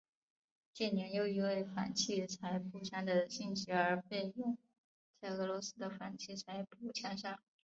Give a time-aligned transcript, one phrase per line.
[0.73, 4.57] 近年又因为反器材步枪的兴起而被用
[5.21, 7.39] 在俄罗斯的反器材步枪上。